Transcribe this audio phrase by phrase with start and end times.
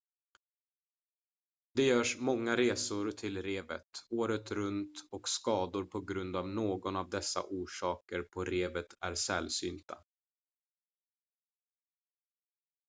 [1.73, 7.09] det görs många resor till revet året runt och skador på grund av någon av
[7.09, 9.97] dessa orsaker på revet är sällsynta